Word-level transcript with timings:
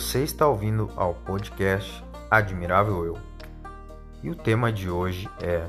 Você 0.00 0.22
está 0.22 0.48
ouvindo 0.48 0.90
ao 0.96 1.12
podcast 1.12 2.02
Admirável 2.30 3.04
Eu. 3.04 3.18
E 4.22 4.30
o 4.30 4.34
tema 4.34 4.72
de 4.72 4.88
hoje 4.88 5.28
é 5.42 5.68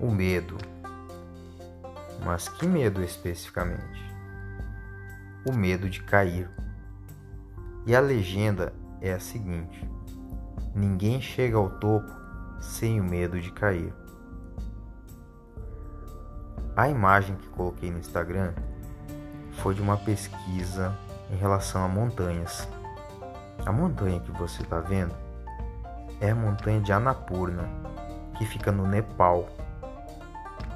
o 0.00 0.10
medo. 0.10 0.56
Mas 2.24 2.48
que 2.48 2.66
medo 2.66 3.04
especificamente? 3.04 4.02
O 5.46 5.52
medo 5.52 5.90
de 5.90 6.02
cair. 6.02 6.50
E 7.86 7.94
a 7.94 8.00
legenda 8.00 8.72
é 9.02 9.12
a 9.12 9.20
seguinte: 9.20 9.86
ninguém 10.74 11.20
chega 11.20 11.58
ao 11.58 11.68
topo 11.78 12.10
sem 12.58 13.02
o 13.02 13.04
medo 13.04 13.38
de 13.38 13.52
cair. 13.52 13.92
A 16.74 16.88
imagem 16.88 17.36
que 17.36 17.48
coloquei 17.48 17.90
no 17.90 17.98
Instagram 17.98 18.54
foi 19.58 19.74
de 19.74 19.82
uma 19.82 19.98
pesquisa 19.98 20.96
em 21.30 21.36
relação 21.36 21.84
a 21.84 21.88
montanhas. 21.88 22.66
A 23.66 23.72
montanha 23.72 24.20
que 24.20 24.30
você 24.32 24.62
está 24.62 24.80
vendo 24.80 25.14
é 26.20 26.30
a 26.30 26.34
montanha 26.34 26.80
de 26.80 26.92
Annapurna, 26.92 27.68
que 28.36 28.44
fica 28.44 28.72
no 28.72 28.86
Nepal. 28.86 29.48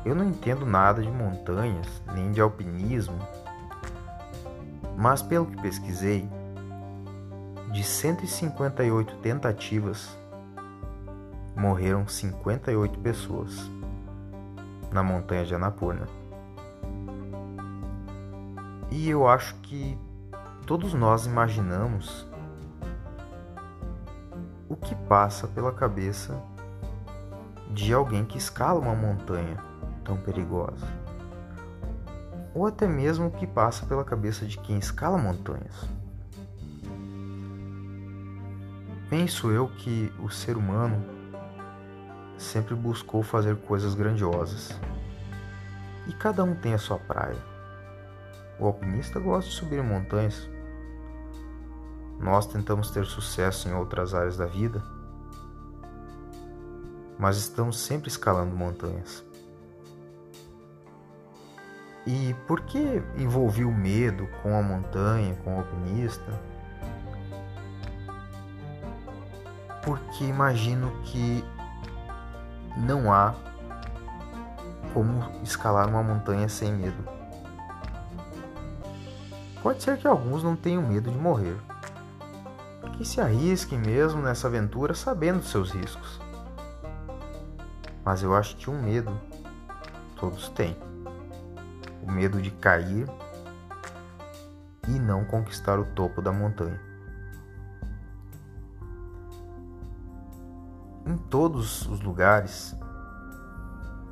Eu 0.05 0.15
não 0.15 0.25
entendo 0.25 0.67
nada 0.67 1.03
de 1.03 1.11
montanhas, 1.11 2.03
nem 2.15 2.31
de 2.31 2.41
alpinismo, 2.41 3.19
mas 4.97 5.23
pelo 5.23 5.47
que 5.47 5.61
pesquisei, 5.61 6.29
de 7.73 7.83
158 7.83 9.17
tentativas, 9.17 10.17
morreram 11.57 12.07
58 12.07 12.99
pessoas 13.01 13.71
na 14.93 15.03
montanha 15.03 15.45
de 15.45 15.55
Annapurna. 15.55 16.07
E 18.91 19.09
eu 19.09 19.27
acho 19.27 19.55
que 19.57 19.99
todos 20.67 20.95
nós 20.95 21.27
imaginamos 21.27 22.29
o 24.69 24.77
que 24.77 24.95
passa 24.95 25.47
pela 25.47 25.73
cabeça 25.73 26.43
de 27.71 27.93
alguém 27.93 28.25
que 28.25 28.39
escala 28.39 28.81
uma 28.81 28.95
montanha 28.95 29.59
tão 30.05 30.17
perigosa. 30.17 30.87
Ou 32.55 32.67
até 32.67 32.87
mesmo 32.87 33.27
o 33.27 33.31
que 33.31 33.47
passa 33.47 33.85
pela 33.87 34.05
cabeça 34.05 34.47
de 34.47 34.59
quem 34.59 34.79
escala 34.79 35.19
montanhas. 35.19 35.89
Penso 39.11 39.51
eu 39.51 39.69
que 39.69 40.13
o 40.21 40.31
ser 40.31 40.57
humano 40.57 41.05
sempre 42.39 42.75
buscou 42.75 43.23
fazer 43.23 43.57
coisas 43.57 43.95
grandiosas. 43.95 44.79
E 46.07 46.13
cada 46.13 46.45
um 46.45 46.55
tem 46.55 46.75
a 46.75 46.79
sua 46.79 46.99
praia. 46.99 47.39
O 48.59 48.67
alpinista 48.67 49.19
gosta 49.19 49.51
de 49.51 49.57
subir 49.57 49.83
montanhas, 49.83 50.49
nós 52.25 52.47
tentamos 52.47 52.91
ter 52.91 53.05
sucesso 53.05 53.69
em 53.69 53.75
outras 53.75 54.15
áreas 54.15 54.39
da 54.39 54.47
vida, 54.47 54.83
mas 57.19 57.37
estamos 57.37 57.79
sempre 57.79 58.09
escalando 58.09 58.57
montanhas. 58.57 59.23
E 62.07 62.35
por 62.47 62.63
que 62.63 63.03
envolvi 63.19 63.63
o 63.63 63.71
medo 63.71 64.27
com 64.43 64.59
a 64.59 64.63
montanha, 64.63 65.37
com 65.45 65.55
o 65.55 65.59
alpinista? 65.59 66.41
Porque 69.83 70.25
imagino 70.25 70.91
que 71.03 71.45
não 72.75 73.13
há 73.13 73.35
como 74.95 75.31
escalar 75.43 75.87
uma 75.91 76.03
montanha 76.03 76.49
sem 76.49 76.73
medo. 76.73 77.07
Pode 79.63 79.83
ser 79.83 79.99
que 79.99 80.07
alguns 80.07 80.43
não 80.43 80.57
tenham 80.57 80.83
medo 80.83 81.11
de 81.11 81.19
morrer, 81.19 81.57
que 82.97 83.05
se 83.05 83.21
arrisquem 83.21 83.79
mesmo 83.79 84.23
nessa 84.23 84.47
aventura 84.47 84.95
sabendo 84.95 85.43
seus 85.43 85.73
riscos. 85.73 86.21
Mas 88.05 88.23
eu 88.23 88.35
acho 88.35 88.57
que 88.57 88.71
um 88.71 88.81
medo 88.81 89.19
todos 90.17 90.49
têm: 90.51 90.77
o 92.03 92.11
medo 92.11 92.41
de 92.41 92.51
cair 92.51 93.09
e 94.89 94.99
não 94.99 95.25
conquistar 95.25 95.79
o 95.79 95.85
topo 95.85 96.23
da 96.23 96.33
montanha. 96.33 96.81
Em 101.07 101.17
todos 101.17 101.87
os 101.87 102.01
lugares, 102.01 102.75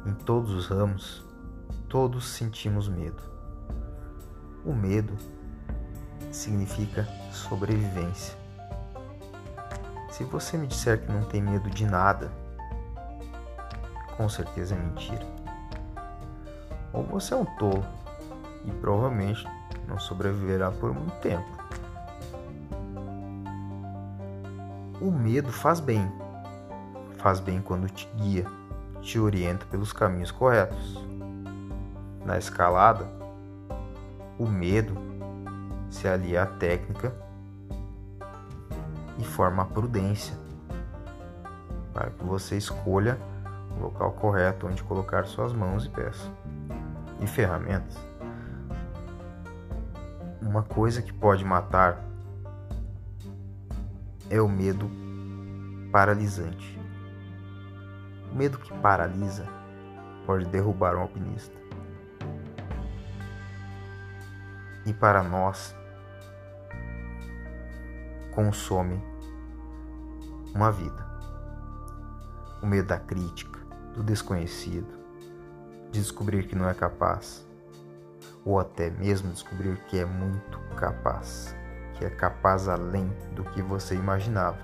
em 0.04 0.12
todos 0.12 0.53
os 0.53 0.66
ramos, 0.66 1.25
todos 1.88 2.28
sentimos 2.28 2.88
medo. 2.88 3.22
O 4.65 4.72
medo 4.72 5.16
significa 6.31 7.06
sobrevivência. 7.31 8.41
Se 10.12 10.25
você 10.25 10.59
me 10.59 10.67
disser 10.67 11.00
que 11.00 11.11
não 11.11 11.23
tem 11.23 11.41
medo 11.41 11.71
de 11.71 11.87
nada, 11.87 12.31
com 14.15 14.28
certeza 14.28 14.75
é 14.75 14.78
mentira. 14.78 15.27
Ou 16.93 17.03
você 17.03 17.33
é 17.33 17.37
um 17.39 17.47
tolo 17.56 17.83
e 18.67 18.71
provavelmente 18.72 19.49
não 19.89 19.99
sobreviverá 19.99 20.71
por 20.71 20.93
muito 20.93 21.19
tempo. 21.21 21.49
O 25.01 25.11
medo 25.11 25.51
faz 25.51 25.81
bem. 25.81 26.06
Faz 27.17 27.41
bem 27.41 27.62
quando 27.62 27.89
te 27.89 28.06
guia, 28.17 28.45
te 29.01 29.19
orienta 29.19 29.65
pelos 29.65 29.95
caminhos 29.95 30.31
corretos. 30.31 31.03
Na 32.27 32.37
escalada, 32.37 33.06
o 34.39 34.47
medo 34.47 34.95
se 35.89 36.06
alia 36.06 36.43
à 36.43 36.47
técnica 36.47 37.31
forma 39.22 39.62
a 39.62 39.66
prudência, 39.66 40.34
para 41.93 42.10
que 42.10 42.25
você 42.25 42.56
escolha 42.56 43.19
o 43.77 43.83
local 43.83 44.12
correto 44.12 44.66
onde 44.66 44.83
colocar 44.83 45.25
suas 45.25 45.53
mãos 45.53 45.87
e 45.87 45.91
pés 45.91 46.31
e 47.21 47.27
ferramentas. 47.27 47.97
Uma 50.41 50.62
coisa 50.62 51.00
que 51.00 51.12
pode 51.12 51.44
matar 51.44 52.03
é 54.28 54.41
o 54.41 54.49
medo 54.49 54.91
paralisante. 55.93 56.78
O 58.31 58.34
medo 58.34 58.59
que 58.59 58.72
paralisa 58.78 59.47
pode 60.27 60.47
derrubar 60.47 60.97
um 60.97 61.03
alpinista. 61.03 61.56
E 64.84 64.93
para 64.93 65.22
nós, 65.22 65.77
consome 68.34 69.00
uma 70.55 70.71
vida. 70.71 71.07
O 72.63 72.67
medo 72.67 72.89
da 72.89 72.99
crítica, 72.99 73.59
do 73.95 74.03
desconhecido, 74.03 74.87
de 75.91 76.01
descobrir 76.01 76.47
que 76.47 76.55
não 76.55 76.69
é 76.69 76.75
capaz, 76.75 77.47
ou 78.45 78.59
até 78.59 78.91
mesmo 78.91 79.33
descobrir 79.33 79.77
que 79.87 79.99
é 79.99 80.05
muito 80.05 80.59
capaz, 80.77 81.55
que 81.95 82.05
é 82.05 82.11
capaz 82.11 82.69
além 82.69 83.09
do 83.35 83.45
que 83.45 83.63
você 83.63 83.95
imaginava. 83.95 84.59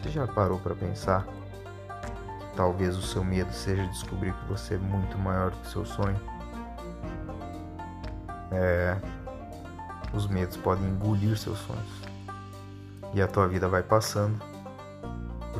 Você 0.00 0.10
já 0.10 0.26
parou 0.26 0.58
para 0.58 0.74
pensar 0.74 1.26
que 1.26 2.56
talvez 2.56 2.96
o 2.96 3.02
seu 3.02 3.24
medo 3.24 3.52
seja 3.52 3.86
descobrir 3.86 4.32
que 4.32 4.46
você 4.46 4.74
é 4.74 4.78
muito 4.78 5.18
maior 5.18 5.50
do 5.50 5.56
que 5.58 5.68
seu 5.68 5.84
sonho? 5.84 6.20
É, 8.52 8.96
os 10.12 10.28
medos 10.28 10.56
podem 10.56 10.86
engolir 10.86 11.36
seus 11.36 11.58
sonhos 11.58 12.02
e 13.12 13.20
a 13.20 13.26
tua 13.26 13.48
vida 13.48 13.68
vai 13.68 13.82
passando 13.82 14.53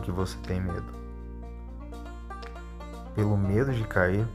porque 0.04 0.12
você 0.12 0.36
tem 0.46 0.60
medo. 0.60 0.84
Pelo 3.14 3.38
medo 3.38 3.72
de 3.72 3.84
cair, 3.84 4.28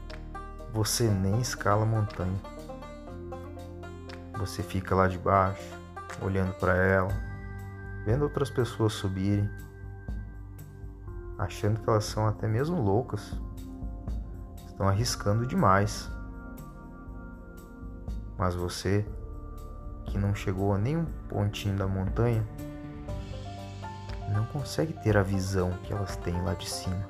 você 0.72 1.08
nem 1.08 1.40
escala 1.40 1.84
a 1.84 1.86
montanha. 1.86 2.40
Você 4.36 4.64
fica 4.64 4.96
lá 4.96 5.06
de 5.06 5.16
baixo, 5.16 5.62
olhando 6.20 6.52
para 6.54 6.74
ela, 6.74 7.10
vendo 8.04 8.22
outras 8.22 8.50
pessoas 8.50 8.94
subirem, 8.94 9.48
achando 11.38 11.80
que 11.80 11.88
elas 11.88 12.04
são 12.04 12.26
até 12.26 12.48
mesmo 12.48 12.82
loucas. 12.82 13.40
Estão 14.66 14.88
arriscando 14.88 15.46
demais. 15.46 16.10
Mas 18.36 18.56
você, 18.56 19.06
que 20.06 20.18
não 20.18 20.34
chegou 20.34 20.74
a 20.74 20.78
nenhum 20.78 21.04
pontinho 21.28 21.76
da 21.76 21.86
montanha, 21.86 22.44
não 24.30 24.46
consegue 24.46 24.92
ter 24.92 25.16
a 25.16 25.22
visão 25.22 25.72
que 25.82 25.92
elas 25.92 26.16
têm 26.16 26.40
lá 26.42 26.54
de 26.54 26.68
cima. 26.68 27.04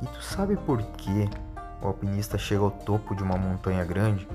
E 0.00 0.06
tu 0.06 0.22
sabe 0.22 0.56
por 0.56 0.82
que 0.82 1.28
o 1.80 1.86
alpinista 1.86 2.38
chega 2.38 2.62
ao 2.62 2.70
topo 2.70 3.14
de 3.14 3.22
uma 3.22 3.36
montanha 3.36 3.84
grande? 3.84 4.26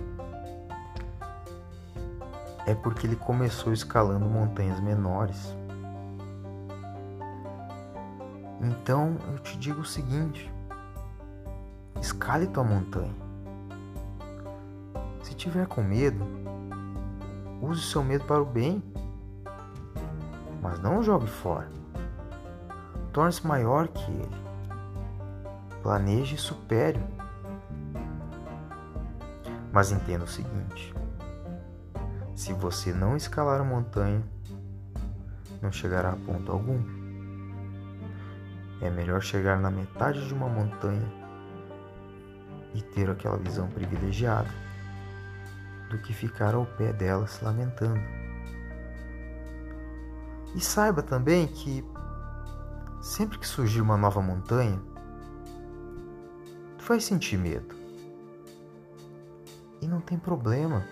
É 2.66 2.74
porque 2.74 3.08
ele 3.08 3.16
começou 3.16 3.74
escalando 3.74 4.26
montanhas 4.26 4.80
menores. 4.80 5.56
Então 8.62 9.18
eu 9.32 9.40
te 9.40 9.58
digo 9.58 9.82
o 9.82 9.86
seguinte: 9.86 10.52
escale 12.02 12.48
tua 12.48 12.64
montanha. 12.64 13.16
Se 15.22 15.34
tiver 15.34 15.68
com 15.68 15.82
medo, 15.82 16.26
Use 17.62 17.82
seu 17.82 18.04
medo 18.04 18.24
para 18.26 18.42
o 18.42 18.46
bem, 18.46 18.84
mas 20.62 20.80
não 20.80 21.04
jogue 21.04 21.28
fora. 21.28 21.70
Torne-se 23.12 23.46
maior 23.46 23.88
que 23.88 24.12
ele. 24.12 24.48
Planeje 25.82 26.36
e 26.36 26.38
supere. 26.38 27.00
Mas 29.72 29.92
entenda 29.92 30.26
o 30.26 30.28
seguinte: 30.28 30.94
se 32.36 32.54
você 32.54 32.94
não 32.94 33.16
escalar 33.16 33.62
a 33.62 33.64
montanha, 33.64 34.24
não 35.62 35.72
chegará 35.72 36.12
a 36.12 36.16
ponto 36.16 36.52
algum. 36.52 36.80
É 38.82 38.90
melhor 38.90 39.22
chegar 39.22 39.58
na 39.60 39.72
metade 39.72 40.28
de 40.28 40.34
uma 40.34 40.48
montanha 40.48 41.12
e 42.76 42.82
ter 42.82 43.10
aquela 43.10 43.38
visão 43.38 43.68
privilegiada 43.70 44.50
do 45.90 45.98
que 45.98 46.14
ficar 46.14 46.54
ao 46.54 46.66
pé 46.66 46.94
dela 46.94 47.26
se 47.26 47.44
lamentando. 47.44 48.27
E 50.58 50.60
saiba 50.60 51.04
também 51.04 51.46
que 51.46 51.86
sempre 53.00 53.38
que 53.38 53.48
surgir 53.48 53.80
uma 53.80 53.96
nova 53.96 54.24
montanha, 54.24 54.82
tu 56.80 56.84
vai 56.84 57.00
sentir 57.00 57.38
medo. 57.38 57.76
E 59.80 59.88
não 59.88 60.02
tem 60.02 60.18
problema, 60.18 60.84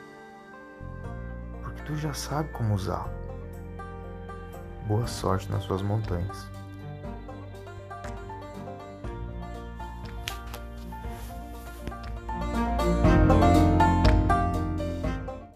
porque 1.64 1.82
tu 1.82 1.96
já 1.96 2.14
sabe 2.14 2.50
como 2.50 2.76
usá-lo. 2.76 3.10
Boa 4.88 5.08
sorte 5.08 5.52
nas 5.52 5.64
suas 5.64 5.82
montanhas. 5.82 6.48